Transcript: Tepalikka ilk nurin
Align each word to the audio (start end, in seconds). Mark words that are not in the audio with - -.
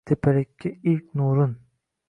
Tepalikka 0.09 0.69
ilk 0.93 1.05
nurin 1.15 1.55